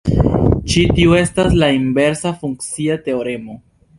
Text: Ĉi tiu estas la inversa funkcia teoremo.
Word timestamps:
Ĉi 0.71 0.85
tiu 0.99 1.13
estas 1.17 1.59
la 1.63 1.69
inversa 1.79 2.33
funkcia 2.41 2.99
teoremo. 3.09 3.63